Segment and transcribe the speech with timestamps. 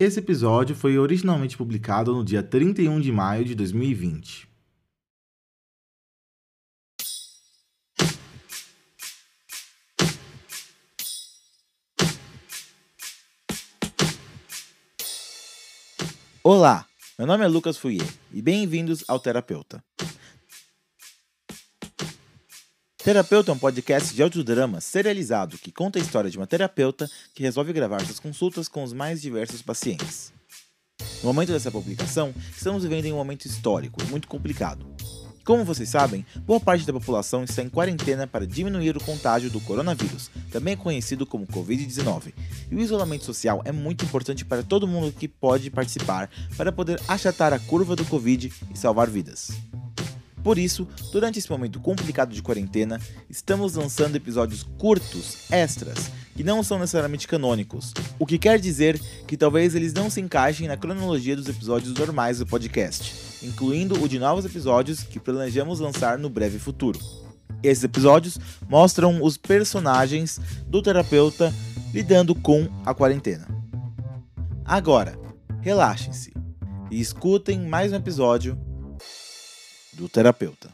[0.00, 4.48] Esse episódio foi originalmente publicado no dia 31 de maio de 2020.
[16.44, 16.86] Olá,
[17.18, 19.82] meu nome é Lucas Fouier e bem-vindos ao Terapeuta.
[23.08, 27.42] Terapeuta é um podcast de audiodrama serializado que conta a história de uma terapeuta que
[27.42, 30.30] resolve gravar suas consultas com os mais diversos pacientes.
[31.22, 34.84] No momento dessa publicação, estamos vivendo em um momento histórico muito complicado.
[35.42, 39.62] Como vocês sabem, boa parte da população está em quarentena para diminuir o contágio do
[39.62, 42.34] coronavírus, também conhecido como Covid-19.
[42.70, 47.00] E o isolamento social é muito importante para todo mundo que pode participar para poder
[47.08, 49.50] achatar a curva do Covid e salvar vidas.
[50.42, 56.62] Por isso, durante esse momento complicado de quarentena, estamos lançando episódios curtos, extras, que não
[56.62, 61.34] são necessariamente canônicos, o que quer dizer que talvez eles não se encaixem na cronologia
[61.34, 63.12] dos episódios normais do podcast,
[63.42, 67.00] incluindo o de novos episódios que planejamos lançar no breve futuro.
[67.60, 71.52] Esses episódios mostram os personagens do terapeuta
[71.92, 73.48] lidando com a quarentena.
[74.64, 75.18] Agora,
[75.60, 76.32] relaxem-se
[76.90, 78.56] e escutem mais um episódio
[79.98, 80.72] do terapeuta.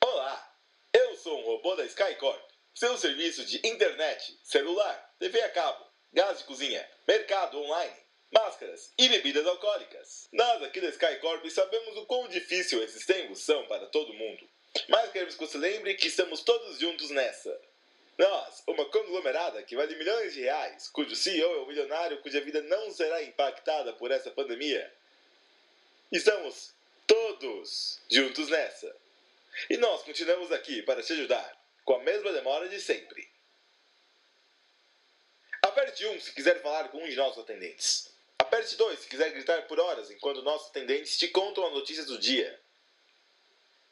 [0.00, 0.56] Olá,
[0.92, 2.40] eu sou um robô da Skycorp,
[2.72, 9.08] seu serviço de internet, celular, TV a cabo, gás de cozinha, mercado online máscaras e
[9.08, 10.28] bebidas alcoólicas.
[10.32, 14.48] Nós aqui da Skycorp sabemos o quão difícil esses tempos são para todo mundo.
[14.88, 17.58] Mas queremos que você lembre que estamos todos juntos nessa.
[18.18, 22.62] Nós, uma conglomerada que vale milhões de reais, cujo CEO é um milionário cuja vida
[22.62, 24.92] não será impactada por essa pandemia.
[26.10, 26.72] Estamos
[27.06, 28.94] todos juntos nessa.
[29.68, 33.28] E nós continuamos aqui para te ajudar, com a mesma demora de sempre.
[35.62, 38.15] Aperte 1 se quiser falar com um de nossos atendentes.
[38.46, 42.16] Aperte 2 se quiser gritar por horas enquanto nossos atendentes te contam as notícias do
[42.16, 42.62] dia.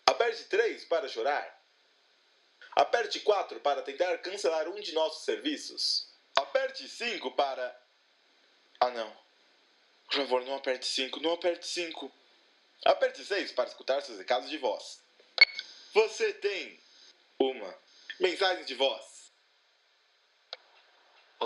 [0.06, 1.60] Aperte 3 para chorar.
[2.76, 6.09] Aperte 4 para tentar cancelar um de nossos serviços.
[6.37, 7.76] Aperte 5 para.
[8.78, 9.12] Ah não.
[10.06, 12.12] Por favor, não aperte 5, não aperte 5.
[12.84, 15.03] Aperte 6 para escutar seus recados de voz.
[15.92, 16.78] Você tem
[17.41, 17.76] uma
[18.21, 19.13] mensagem de voz.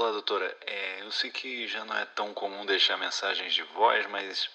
[0.00, 0.56] Olá, doutora.
[0.64, 4.48] É, eu sei que já não é tão comum deixar mensagens de voz, mas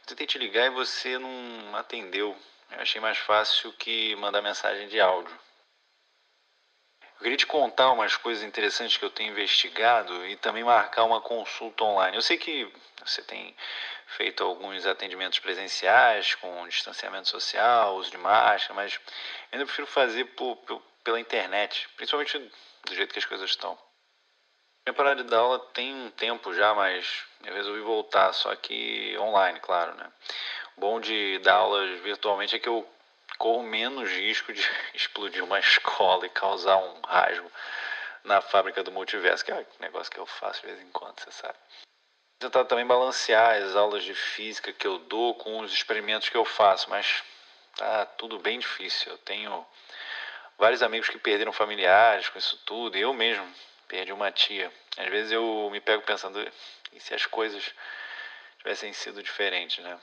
[0.00, 2.36] eu tentei te ligar e você não atendeu.
[2.72, 5.38] Eu achei mais fácil que mandar mensagem de áudio.
[7.14, 11.20] Eu queria te contar umas coisas interessantes que eu tenho investigado e também marcar uma
[11.20, 12.16] consulta online.
[12.16, 12.68] Eu sei que
[13.06, 13.54] você tem
[14.08, 19.00] feito alguns atendimentos presenciais com distanciamento social, uso de máscara, mas eu
[19.52, 22.36] ainda prefiro fazer por, por, pela internet, principalmente
[22.84, 23.78] do jeito que as coisas estão.
[24.88, 29.60] Minha parada de aula tem um tempo já, mas eu resolvi voltar, só que online,
[29.60, 30.10] claro, né?
[30.78, 32.88] O bom de dar aulas virtualmente é que eu
[33.36, 34.66] corro menos risco de
[34.96, 37.52] explodir uma escola e causar um rasgo
[38.24, 41.20] na fábrica do multiverso, que é um negócio que eu faço de vez em quando,
[41.20, 41.58] você sabe.
[42.38, 46.46] Tentar também balancear as aulas de física que eu dou com os experimentos que eu
[46.46, 47.22] faço, mas
[47.76, 49.12] tá tudo bem difícil.
[49.12, 49.66] Eu tenho
[50.56, 53.46] vários amigos que perderam familiares com isso tudo, eu mesmo
[53.88, 54.70] perdi uma tia.
[54.96, 56.40] Às vezes eu me pego pensando,
[56.92, 57.74] e se as coisas
[58.58, 59.98] tivessem sido diferentes, né?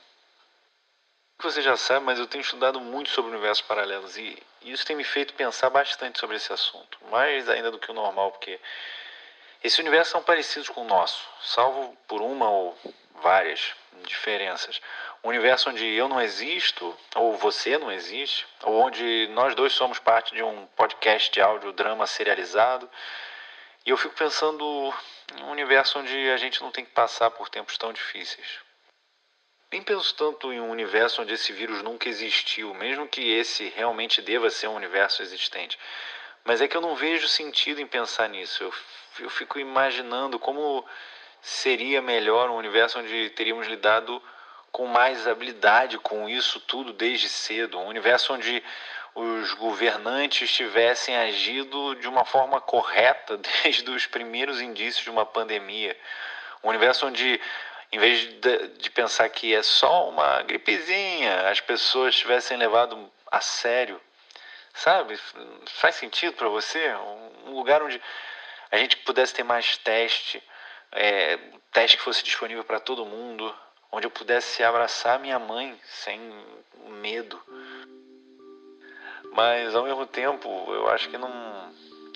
[1.42, 5.04] Você já sabe, mas eu tenho estudado muito sobre universos paralelos e isso tem me
[5.04, 8.58] feito pensar bastante sobre esse assunto, mais ainda do que o normal, porque
[9.62, 12.78] esses universos são parecidos com o nosso, salvo por uma ou
[13.20, 13.74] várias
[14.04, 14.80] diferenças.
[15.22, 19.98] Um universo onde eu não existo, ou você não existe, ou onde nós dois somos
[19.98, 22.88] parte de um podcast de áudio drama serializado,
[23.86, 24.92] e eu fico pensando
[25.38, 28.58] em um universo onde a gente não tem que passar por tempos tão difíceis.
[29.70, 34.20] Nem penso tanto em um universo onde esse vírus nunca existiu, mesmo que esse realmente
[34.20, 35.78] deva ser um universo existente.
[36.44, 38.64] Mas é que eu não vejo sentido em pensar nisso.
[38.64, 38.74] Eu,
[39.20, 40.84] eu fico imaginando como
[41.40, 44.20] seria melhor um universo onde teríamos lidado
[44.72, 47.78] com mais habilidade com isso tudo desde cedo.
[47.78, 48.62] Um universo onde
[49.16, 55.98] os governantes tivessem agido de uma forma correta desde os primeiros indícios de uma pandemia.
[56.62, 57.40] Um universo onde,
[57.90, 63.40] em vez de, de pensar que é só uma gripezinha, as pessoas tivessem levado a
[63.40, 64.00] sério.
[64.74, 65.18] Sabe?
[65.66, 66.94] Faz sentido para você?
[67.46, 68.00] Um lugar onde
[68.70, 70.42] a gente pudesse ter mais teste
[70.92, 71.38] é,
[71.72, 73.54] teste que fosse disponível para todo mundo,
[73.90, 76.20] onde eu pudesse abraçar minha mãe sem
[77.02, 77.40] medo.
[79.36, 81.30] Mas ao mesmo tempo, eu acho que não,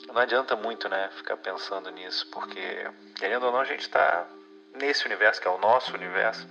[0.09, 4.27] não adianta muito, né, ficar pensando nisso, porque querendo ou não a gente está
[4.75, 6.49] nesse universo que é o nosso universo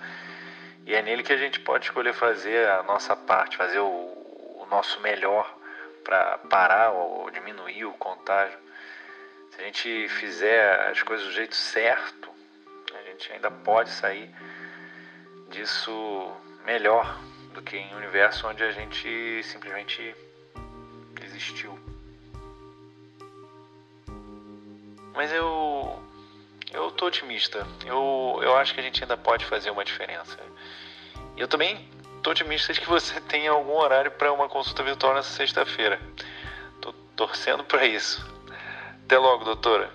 [0.86, 4.68] e é nele que a gente pode escolher fazer a nossa parte, fazer o, o
[4.70, 5.58] nosso melhor
[6.04, 8.60] para parar ou diminuir o contágio.
[9.50, 12.30] Se a gente fizer as coisas do jeito certo,
[12.94, 14.30] a gente ainda pode sair
[15.50, 16.32] disso
[16.64, 17.20] melhor
[17.56, 20.16] do que em um universo onde a gente simplesmente
[25.14, 26.00] Mas eu
[26.72, 27.66] eu tô otimista.
[27.86, 30.38] Eu, eu acho que a gente ainda pode fazer uma diferença.
[31.36, 31.88] Eu também
[32.22, 36.00] tô otimista de que você tenha algum horário para uma consulta virtual nessa sexta-feira.
[36.80, 38.26] Tô torcendo para isso.
[39.06, 39.92] Até logo, doutora.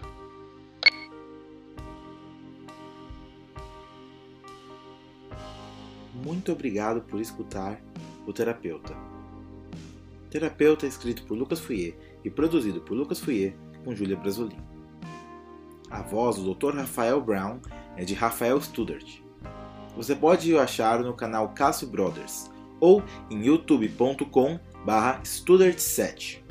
[6.12, 7.78] Muito obrigado por escutar
[8.26, 9.13] o Terapeuta.
[10.34, 13.54] Terapeuta escrito por Lucas Fouier e produzido por Lucas Fouier
[13.84, 14.58] com Júlia Brasolin.
[15.88, 16.74] A voz do Dr.
[16.74, 17.60] Rafael Brown
[17.96, 19.20] é de Rafael Studart.
[19.94, 22.50] Você pode o achar no canal Cássio Brothers
[22.80, 23.00] ou
[23.30, 26.42] em youtube.com/studart7.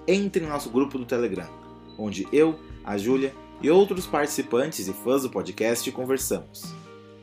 [0.06, 1.50] Entre no nosso grupo do Telegram,
[1.99, 6.73] onde eu, a Júlia e outros participantes e fãs do podcast conversamos.